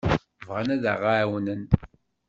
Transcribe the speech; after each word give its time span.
Bɣan 0.47 0.69
ad 0.75 0.79
d-εawnen. 0.83 1.61